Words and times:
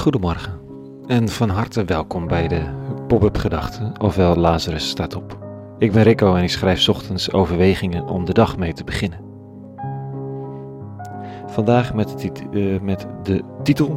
Goedemorgen 0.00 0.60
en 1.06 1.28
van 1.28 1.48
harte 1.48 1.84
welkom 1.84 2.26
bij 2.26 2.48
de 2.48 2.62
Pop-up 3.06 3.36
Gedachten, 3.36 4.00
ofwel 4.00 4.36
Lazarus 4.36 4.88
staat 4.88 5.16
op. 5.16 5.38
Ik 5.78 5.92
ben 5.92 6.02
Rico 6.02 6.34
en 6.34 6.42
ik 6.42 6.50
schrijf 6.50 6.88
ochtends 6.88 7.32
overwegingen 7.32 8.06
om 8.06 8.24
de 8.24 8.32
dag 8.32 8.56
mee 8.56 8.72
te 8.72 8.84
beginnen. 8.84 9.20
Vandaag 11.46 11.94
met, 11.94 12.18
de 12.18 12.32
eh, 12.52 12.80
met 12.80 13.06
de 13.22 13.42
titel 13.62 13.88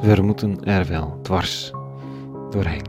We 0.00 0.22
moeten 0.22 0.64
er 0.64 0.86
wel 0.86 1.18
dwars 1.22 1.72
doorheen. 2.50 2.86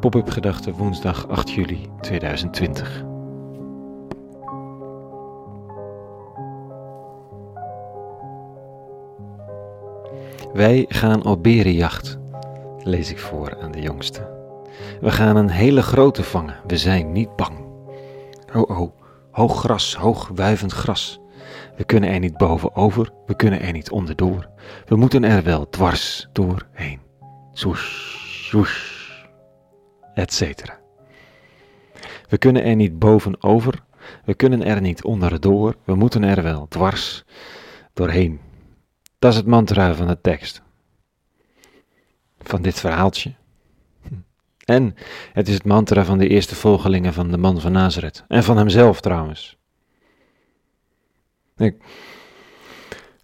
Pop-up 0.00 0.30
Gedachten 0.30 0.72
woensdag 0.72 1.28
8 1.28 1.50
juli 1.50 1.88
2020. 2.00 3.04
Wij 10.58 10.84
gaan 10.88 11.24
op 11.24 11.42
berenjacht, 11.42 12.18
lees 12.82 13.10
ik 13.10 13.18
voor 13.18 13.60
aan 13.60 13.72
de 13.72 13.80
jongste. 13.80 14.28
We 15.00 15.10
gaan 15.10 15.36
een 15.36 15.50
hele 15.50 15.82
grote 15.82 16.22
vangen, 16.22 16.56
we 16.66 16.76
zijn 16.76 17.12
niet 17.12 17.36
bang. 17.36 17.58
Oh 18.54 18.78
oh, 18.80 18.92
hoog 19.30 19.58
gras, 19.58 19.94
hoog 19.94 20.30
wuivend 20.34 20.72
gras. 20.72 21.20
We 21.76 21.84
kunnen 21.84 22.10
er 22.10 22.18
niet 22.18 22.36
bovenover, 22.36 23.10
we 23.26 23.36
kunnen 23.36 23.60
er 23.60 23.72
niet 23.72 23.90
onderdoor. 23.90 24.48
We 24.86 24.96
moeten 24.96 25.24
er 25.24 25.42
wel 25.42 25.68
dwars 25.68 26.28
doorheen. 26.32 27.00
Swoesh, 27.52 28.46
swoesh, 28.46 29.10
et 30.14 30.32
cetera. 30.32 30.78
We 32.28 32.38
kunnen 32.38 32.64
er 32.64 32.76
niet 32.76 32.98
bovenover, 32.98 33.82
we 34.24 34.34
kunnen 34.34 34.64
er 34.64 34.80
niet 34.80 35.04
onderdoor. 35.04 35.74
We 35.84 35.94
moeten 35.94 36.22
er 36.22 36.42
wel 36.42 36.66
dwars 36.68 37.24
doorheen. 37.92 38.40
Dat 39.18 39.32
is 39.32 39.36
het 39.36 39.46
mantra 39.46 39.94
van 39.94 40.06
de 40.06 40.20
tekst. 40.20 40.62
Van 42.38 42.62
dit 42.62 42.80
verhaaltje. 42.80 43.34
En 44.64 44.94
het 45.32 45.48
is 45.48 45.54
het 45.54 45.64
mantra 45.64 46.04
van 46.04 46.18
de 46.18 46.28
eerste 46.28 46.54
volgelingen 46.54 47.12
van 47.12 47.30
de 47.30 47.38
man 47.38 47.60
van 47.60 47.72
Nazareth. 47.72 48.24
En 48.28 48.44
van 48.44 48.56
hemzelf 48.56 49.00
trouwens. 49.00 49.56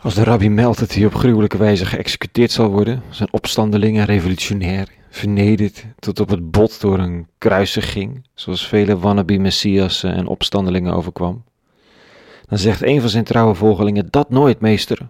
Als 0.05 0.15
de 0.15 0.25
rabbi 0.25 0.51
meldt 0.51 0.79
dat 0.79 0.95
hij 0.95 1.05
op 1.07 1.15
gruwelijke 1.15 1.57
wijze 1.57 1.87
geëxecuteerd 1.87 2.51
zal 2.51 2.69
worden, 2.69 3.03
zijn 3.11 3.33
opstandeling 3.33 3.99
en 3.99 4.05
revolutionair, 4.05 4.89
vernederd 5.11 5.85
tot 5.99 6.21
op 6.21 6.29
het 6.29 6.51
bot 6.51 6.81
door 6.81 6.99
een 6.99 7.29
kruisiging, 7.39 8.27
zoals 8.35 8.69
vele 8.69 8.99
wannabe 8.99 9.39
messiassen 9.39 10.15
en 10.15 10.27
opstandelingen 10.27 10.95
overkwam, 10.95 11.45
dan 12.47 12.59
zegt 12.59 12.83
een 12.83 13.01
van 13.01 13.11
zijn 13.11 13.25
trouwe 13.25 13.55
volgelingen, 13.55 14.07
dat 14.11 14.31
nooit, 14.31 14.61
meester. 14.61 15.09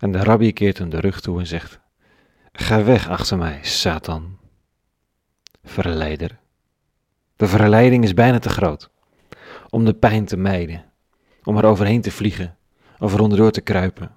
En 0.00 0.12
de 0.12 0.18
rabbi 0.18 0.52
keert 0.52 0.78
hem 0.78 0.90
de 0.90 1.00
rug 1.00 1.20
toe 1.20 1.38
en 1.38 1.46
zegt, 1.46 1.80
ga 2.52 2.84
weg 2.84 3.08
achter 3.08 3.38
mij, 3.38 3.58
Satan. 3.62 4.38
Verleider. 5.64 6.38
De 7.36 7.46
verleiding 7.46 8.04
is 8.04 8.14
bijna 8.14 8.38
te 8.38 8.48
groot 8.48 8.90
om 9.70 9.84
de 9.84 9.94
pijn 9.94 10.24
te 10.24 10.36
mijden, 10.36 10.84
om 11.44 11.56
er 11.56 11.64
overheen 11.64 12.00
te 12.00 12.10
vliegen 12.10 12.56
of 12.98 13.12
eronder 13.12 13.52
te 13.52 13.60
kruipen. 13.60 14.16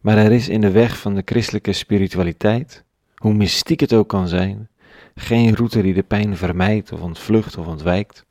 Maar 0.00 0.16
er 0.16 0.32
is 0.32 0.48
in 0.48 0.60
de 0.60 0.70
weg 0.70 0.98
van 0.98 1.14
de 1.14 1.22
christelijke 1.24 1.72
spiritualiteit, 1.72 2.84
hoe 3.14 3.34
mystiek 3.34 3.80
het 3.80 3.92
ook 3.92 4.08
kan 4.08 4.28
zijn, 4.28 4.68
geen 5.14 5.54
route 5.54 5.82
die 5.82 5.94
de 5.94 6.02
pijn 6.02 6.36
vermijdt 6.36 6.92
of 6.92 7.00
ontvlucht 7.00 7.56
of 7.56 7.66
ontwijkt. 7.66 8.24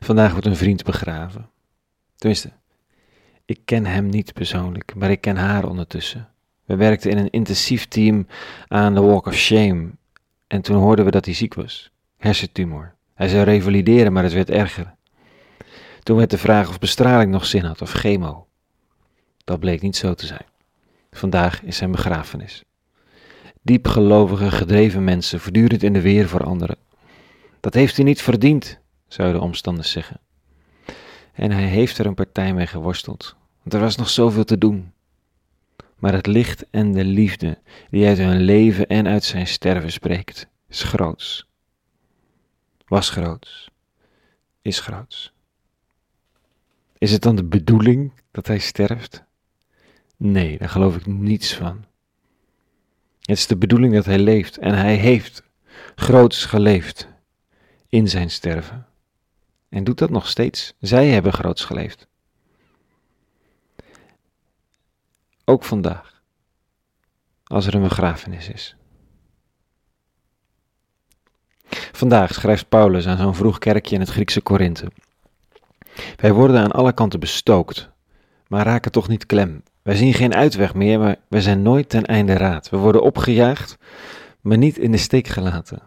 Vandaag 0.00 0.32
wordt 0.32 0.46
een 0.46 0.56
vriend 0.56 0.84
begraven. 0.84 1.50
Tenminste, 2.22 2.52
ik 3.44 3.60
ken 3.64 3.86
hem 3.86 4.06
niet 4.08 4.32
persoonlijk, 4.32 4.94
maar 4.94 5.10
ik 5.10 5.20
ken 5.20 5.36
haar 5.36 5.68
ondertussen. 5.68 6.28
We 6.64 6.76
werkten 6.76 7.10
in 7.10 7.18
een 7.18 7.30
intensief 7.30 7.86
team 7.86 8.26
aan 8.68 8.94
de 8.94 9.00
Walk 9.00 9.26
of 9.26 9.34
Shame 9.34 9.90
en 10.46 10.62
toen 10.62 10.76
hoorden 10.76 11.04
we 11.04 11.10
dat 11.10 11.24
hij 11.24 11.34
ziek 11.34 11.54
was. 11.54 11.90
Hersentumor. 12.16 12.94
Hij 13.14 13.28
zou 13.28 13.44
revalideren, 13.44 14.12
maar 14.12 14.22
het 14.22 14.32
werd 14.32 14.50
erger. 14.50 14.94
Toen 16.02 16.16
werd 16.16 16.30
de 16.30 16.38
vraag 16.38 16.68
of 16.68 16.78
bestraling 16.78 17.30
nog 17.30 17.46
zin 17.46 17.64
had 17.64 17.82
of 17.82 17.92
chemo. 17.92 18.46
Dat 19.44 19.60
bleek 19.60 19.82
niet 19.82 19.96
zo 19.96 20.14
te 20.14 20.26
zijn. 20.26 20.46
Vandaag 21.10 21.62
is 21.62 21.76
zijn 21.76 21.90
begrafenis. 21.90 22.62
Diepgelovige, 23.62 24.50
gedreven 24.50 25.04
mensen, 25.04 25.40
voortdurend 25.40 25.82
in 25.82 25.92
de 25.92 26.00
weer 26.00 26.28
voor 26.28 26.44
anderen. 26.44 26.76
Dat 27.60 27.74
heeft 27.74 27.96
hij 27.96 28.04
niet 28.04 28.22
verdiend, 28.22 28.78
zouden 29.08 29.40
omstanders 29.40 29.90
zeggen. 29.90 30.20
En 31.32 31.50
hij 31.50 31.66
heeft 31.66 31.98
er 31.98 32.06
een 32.06 32.14
partij 32.14 32.54
mee 32.54 32.66
geworsteld, 32.66 33.36
want 33.62 33.74
er 33.74 33.80
was 33.80 33.96
nog 33.96 34.10
zoveel 34.10 34.44
te 34.44 34.58
doen. 34.58 34.92
Maar 35.96 36.12
het 36.12 36.26
licht 36.26 36.70
en 36.70 36.92
de 36.92 37.04
liefde 37.04 37.58
die 37.90 38.06
uit 38.06 38.18
hun 38.18 38.40
leven 38.40 38.86
en 38.86 39.06
uit 39.06 39.24
zijn 39.24 39.46
sterven 39.46 39.92
spreekt, 39.92 40.48
is 40.68 40.82
groots. 40.82 41.46
Was 42.86 43.10
groots. 43.10 43.70
Is 44.62 44.80
groots. 44.80 45.32
Is 46.98 47.12
het 47.12 47.22
dan 47.22 47.36
de 47.36 47.44
bedoeling 47.44 48.12
dat 48.30 48.46
hij 48.46 48.58
sterft? 48.58 49.24
Nee, 50.16 50.58
daar 50.58 50.68
geloof 50.68 50.96
ik 50.96 51.06
niets 51.06 51.54
van. 51.54 51.84
Het 53.20 53.38
is 53.38 53.46
de 53.46 53.56
bedoeling 53.56 53.94
dat 53.94 54.04
hij 54.04 54.18
leeft 54.18 54.58
en 54.58 54.74
hij 54.74 54.94
heeft 54.94 55.42
groots 55.94 56.44
geleefd 56.44 57.08
in 57.88 58.08
zijn 58.08 58.30
sterven. 58.30 58.86
En 59.72 59.84
doet 59.84 59.98
dat 59.98 60.10
nog 60.10 60.28
steeds. 60.28 60.74
Zij 60.80 61.08
hebben 61.08 61.32
groots 61.32 61.64
geleefd. 61.64 62.06
Ook 65.44 65.64
vandaag, 65.64 66.22
als 67.44 67.66
er 67.66 67.74
een 67.74 67.82
begrafenis 67.82 68.48
is. 68.48 68.76
Vandaag 71.92 72.34
schrijft 72.34 72.68
Paulus 72.68 73.06
aan 73.06 73.16
zo'n 73.16 73.34
vroeg 73.34 73.58
kerkje 73.58 73.94
in 73.94 74.00
het 74.00 74.10
Griekse 74.10 74.40
Korinthe. 74.40 74.92
Wij 76.16 76.32
worden 76.32 76.60
aan 76.60 76.72
alle 76.72 76.92
kanten 76.92 77.20
bestookt, 77.20 77.90
maar 78.48 78.64
raken 78.64 78.92
toch 78.92 79.08
niet 79.08 79.26
klem. 79.26 79.62
Wij 79.82 79.96
zien 79.96 80.14
geen 80.14 80.34
uitweg 80.34 80.74
meer, 80.74 80.98
maar 80.98 81.16
wij 81.28 81.40
zijn 81.40 81.62
nooit 81.62 81.88
ten 81.88 82.04
einde 82.04 82.32
raad. 82.32 82.68
We 82.70 82.76
worden 82.76 83.02
opgejaagd, 83.02 83.76
maar 84.40 84.58
niet 84.58 84.78
in 84.78 84.92
de 84.92 84.98
steek 84.98 85.26
gelaten. 85.26 85.82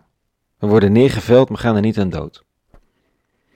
We 0.58 0.68
worden 0.68 0.92
neergeveld, 0.92 1.50
maar 1.50 1.58
gaan 1.58 1.76
er 1.76 1.82
niet 1.82 2.00
aan 2.00 2.10
dood. 2.10 2.45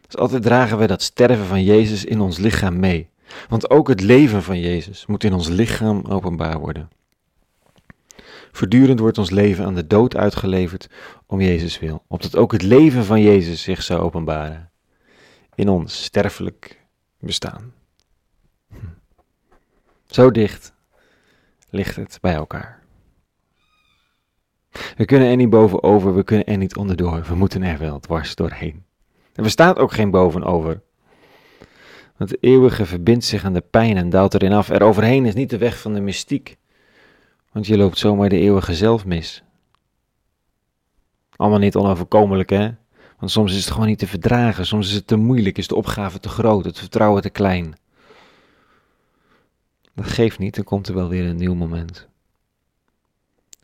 Dus 0.10 0.20
altijd 0.20 0.44
dragen 0.44 0.78
wij 0.78 0.88
dat 0.88 1.02
sterven 1.02 1.46
van 1.46 1.64
Jezus 1.64 2.06
in 2.06 2.22
ons 2.22 2.38
lichaam 2.38 2.80
mee. 2.80 3.10
Want 3.50 3.70
ook 3.70 3.88
het 3.88 4.02
leven 4.02 4.44
van 4.44 4.60
Jezus 4.60 5.06
moet 5.06 5.24
in 5.24 5.34
ons 5.34 5.48
lichaam 5.48 6.06
openbaar 6.06 6.60
worden. 6.60 6.90
Voortdurend 8.52 9.00
wordt 9.00 9.18
ons 9.18 9.30
leven 9.30 9.66
aan 9.66 9.76
de 9.76 9.88
dood 9.88 10.16
uitgeleverd 10.16 10.90
om 11.26 11.42
Jezus 11.42 11.80
wil, 11.80 12.04
opdat 12.08 12.36
ook 12.36 12.52
het 12.52 12.62
leven 12.62 13.06
van 13.06 13.22
Jezus 13.22 13.62
zich 13.62 13.84
zou 13.84 14.02
openbaren 14.02 14.72
in 15.56 15.70
ons 15.70 16.04
sterfelijk 16.04 16.86
bestaan. 17.20 17.74
Hm. 18.68 18.76
Zo 20.06 20.32
dicht 20.32 20.74
ligt 21.70 21.96
het 21.96 22.18
bij 22.22 22.34
elkaar. 22.34 22.84
We 24.96 25.06
kunnen 25.06 25.30
er 25.30 25.36
niet 25.36 25.50
bovenover, 25.50 26.16
we 26.16 26.24
kunnen 26.24 26.46
er 26.46 26.58
niet 26.58 26.76
onderdoor, 26.76 27.24
we 27.24 27.36
moeten 27.36 27.64
er 27.64 27.78
wel 27.78 28.00
dwars 28.00 28.36
doorheen. 28.36 28.88
Er 29.34 29.44
bestaat 29.44 29.78
ook 29.78 29.92
geen 29.92 30.12
bovenover. 30.12 30.82
Want 32.18 32.30
de 32.30 32.38
eeuwige 32.40 32.86
verbindt 32.86 33.26
zich 33.26 33.44
aan 33.44 33.54
de 33.54 33.62
pijn 33.62 33.98
en 33.98 34.10
daalt 34.10 34.34
erin 34.34 34.52
af. 34.52 34.70
Er 34.70 34.84
overheen 34.84 35.26
is 35.26 35.34
niet 35.34 35.50
de 35.50 35.58
weg 35.58 35.80
van 35.80 35.94
de 35.94 36.02
mystiek. 36.02 36.58
Want 37.52 37.68
je 37.68 37.78
loopt 37.78 37.98
zomaar 37.98 38.30
de 38.30 38.40
eeuwige 38.40 38.76
zelf 38.76 39.06
mis. 39.06 39.44
Allemaal 41.36 41.60
niet 41.60 41.76
onoverkomelijk, 41.76 42.50
hè? 42.50 42.72
Want 43.20 43.32
soms 43.32 43.52
is 43.52 43.64
het 43.64 43.74
gewoon 43.74 43.88
niet 43.88 44.00
te 44.00 44.08
verdragen. 44.08 44.66
Soms 44.66 44.88
is 44.88 44.94
het 44.94 45.08
te 45.08 45.16
moeilijk, 45.16 45.58
is 45.58 45.68
de 45.68 45.76
opgave 45.76 46.20
te 46.20 46.30
groot, 46.30 46.66
het 46.66 46.80
vertrouwen 46.80 47.22
te 47.22 47.30
klein. 47.30 47.74
Dat 49.96 50.08
geeft 50.08 50.40
niet, 50.40 50.56
dan 50.56 50.64
komt 50.64 50.88
er 50.88 50.96
wel 50.96 51.08
weer 51.08 51.26
een 51.26 51.36
nieuw 51.36 51.54
moment. 51.54 52.08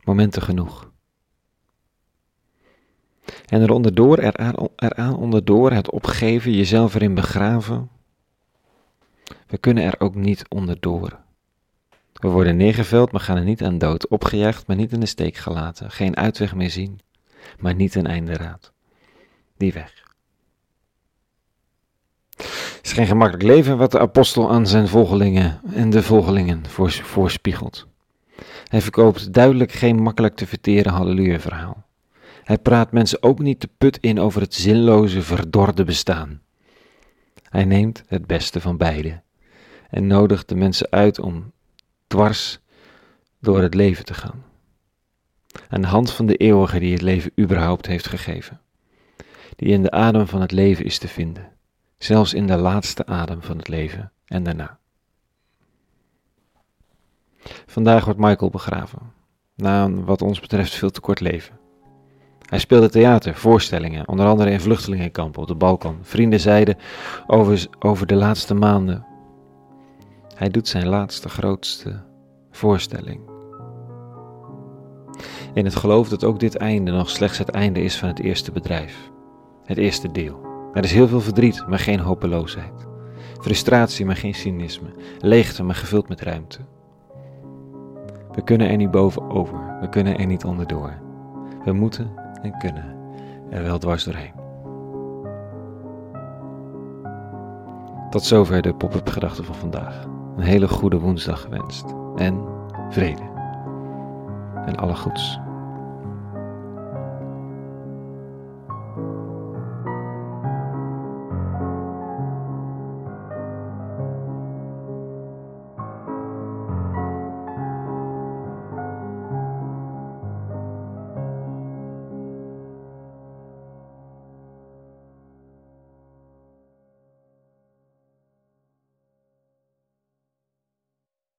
Momenten 0.03 0.41
genoeg. 0.41 0.94
En 3.45 3.62
er 3.62 3.72
onderdoor, 3.72 4.18
eraan, 4.18 5.16
onderdoor, 5.18 5.72
het 5.72 5.89
opgeven, 5.89 6.54
jezelf 6.54 6.95
erin 6.95 7.13
begraven. 7.13 7.89
We 9.48 9.57
kunnen 9.57 9.83
er 9.83 9.95
ook 9.98 10.16
niet 10.16 10.45
onderdoor. 10.50 11.19
We 12.13 12.27
worden 12.27 12.57
neergeveld, 12.57 13.12
maar 13.12 13.22
gaan 13.22 13.38
er 13.38 13.44
niet 13.44 13.63
aan 13.63 13.77
dood. 13.77 14.07
Opgejaagd, 14.07 14.68
maar 14.68 14.75
niet 14.75 14.92
in 14.92 15.00
de 15.00 15.06
steek 15.06 15.36
gelaten. 15.36 15.92
Geen 15.92 16.18
uitweg 16.18 16.56
meer 16.56 16.69
zien, 16.69 17.00
maar 17.60 17.75
niet 17.75 17.95
een 17.95 18.07
einde 18.07 18.33
raad. 18.33 18.72
Die 19.57 19.74
weg. 19.74 20.04
Het 22.36 22.80
is 22.81 22.94
geen 22.94 23.07
gemakkelijk 23.07 23.44
leven 23.44 23.77
wat 23.77 23.92
de 23.92 24.00
apostel 24.00 24.51
aan 24.51 24.68
zijn 24.68 24.88
volgelingen 24.88 25.62
en 25.74 25.89
de 25.89 26.04
volgelingen 26.04 26.63
voorspiegelt. 27.04 27.88
Hij 28.68 28.81
verkoopt 28.81 29.33
duidelijk 29.33 29.72
geen 29.72 30.01
makkelijk 30.01 30.36
te 30.36 30.48
verteren 30.48 30.92
halleluja 30.92 31.39
verhaal. 31.39 31.84
Hij 32.45 32.57
praat 32.57 32.92
mensen 32.92 33.24
ook 33.24 33.39
niet 33.39 33.59
te 33.59 33.68
put 33.77 33.97
in 33.97 34.19
over 34.19 34.42
het 34.42 34.53
zinloze, 34.53 35.21
verdorde 35.21 35.83
bestaan. 35.83 36.42
Hij 37.44 37.65
neemt 37.65 38.03
het 38.07 38.27
beste 38.27 38.62
van 38.62 38.77
beide 38.77 39.21
en 39.89 40.07
nodigt 40.07 40.50
de 40.50 40.56
mensen 40.56 40.88
uit 40.89 41.19
om 41.19 41.51
dwars 42.07 42.59
door 43.39 43.62
het 43.62 43.74
leven 43.74 44.06
te 44.06 44.13
gaan. 44.13 44.44
Aan 45.69 45.81
de 45.81 45.88
hand 45.88 46.12
van 46.12 46.25
de 46.25 46.36
eeuwige 46.36 46.80
die 46.80 46.94
het 46.94 47.01
leven 47.01 47.31
überhaupt 47.39 47.86
heeft 47.86 48.07
gegeven, 48.07 48.62
die 49.56 49.69
in 49.69 49.83
de 49.83 49.91
adem 49.91 50.27
van 50.27 50.41
het 50.41 50.51
leven 50.51 50.86
is 50.86 50.98
te 50.98 51.07
vinden, 51.07 51.51
zelfs 51.98 52.33
in 52.33 52.48
de 52.48 52.57
laatste 52.57 53.06
adem 53.06 53.41
van 53.41 53.57
het 53.57 53.68
leven 53.68 54.12
en 54.25 54.44
daarna. 54.44 54.80
Vandaag 57.65 58.06
wordt 58.06 58.19
Michael 58.19 58.50
begraven, 58.50 59.00
na 59.56 59.83
een 59.83 60.06
wat 60.06 60.21
ons 60.21 60.39
betreft 60.39 60.74
veel 60.74 60.91
te 60.91 61.01
kort 61.01 61.19
leven. 61.19 61.63
Hij 62.45 62.59
speelde 62.59 62.89
theater, 62.89 63.36
voorstellingen, 63.36 64.07
onder 64.07 64.25
andere 64.25 64.51
in 64.51 64.59
vluchtelingenkampen 64.59 65.42
op 65.42 65.47
de 65.47 65.56
Balkan. 65.56 65.97
Vrienden 66.01 66.39
zeiden 66.39 66.77
over, 67.27 67.68
over 67.80 68.07
de 68.07 68.15
laatste 68.15 68.53
maanden. 68.53 69.06
Hij 70.36 70.50
doet 70.50 70.68
zijn 70.68 70.88
laatste 70.88 71.30
grootste 71.30 72.01
voorstelling. 72.51 73.19
In 75.53 75.65
het 75.65 75.75
geloof 75.75 76.09
dat 76.09 76.24
ook 76.24 76.39
dit 76.39 76.57
einde 76.57 76.92
nog 76.92 77.09
slechts 77.09 77.38
het 77.38 77.50
einde 77.50 77.81
is 77.81 77.97
van 77.97 78.07
het 78.07 78.19
eerste 78.19 78.51
bedrijf. 78.51 79.12
Het 79.63 79.77
eerste 79.77 80.12
deel. 80.12 80.39
Er 80.74 80.83
is 80.83 80.91
heel 80.91 81.07
veel 81.07 81.21
verdriet, 81.21 81.68
maar 81.68 81.80
geen 81.80 82.00
hopeloosheid. 82.00 82.88
Frustratie, 83.41 84.06
maar 84.06 84.15
geen 84.15 84.33
cynisme. 84.33 84.88
Leegte, 85.19 85.63
maar 85.63 85.75
gevuld 85.75 86.07
met 86.07 86.21
ruimte. 86.21 86.59
We 88.31 88.44
kunnen 88.44 88.69
er 88.69 88.77
niet 88.77 88.91
bovenover, 88.91 89.77
we 89.81 89.89
kunnen 89.89 90.18
er 90.18 90.25
niet 90.25 90.45
onderdoor. 90.45 90.94
We 91.63 91.71
moeten 91.71 92.24
en 92.41 92.57
kunnen 92.57 92.95
er 93.49 93.63
wel 93.63 93.77
dwars 93.77 94.03
doorheen. 94.03 94.33
Tot 98.09 98.23
zover 98.23 98.61
de 98.61 98.73
pop-up 98.73 99.09
gedachten 99.09 99.45
van 99.45 99.55
vandaag. 99.55 100.03
Een 100.37 100.43
hele 100.43 100.67
goede 100.67 100.99
woensdag 100.99 101.41
gewenst 101.41 101.85
en 102.15 102.43
vrede 102.89 103.33
en 104.65 104.75
alle 104.75 104.95
goeds. 104.95 105.39